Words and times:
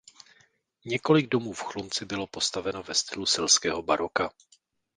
Několik 0.85 1.27
domů 1.27 1.53
v 1.53 1.63
Chlumci 1.63 2.05
bylo 2.05 2.27
postaveno 2.27 2.83
ve 2.83 2.93
stylu 2.93 3.25
selského 3.25 3.83
baroka. 3.83 4.29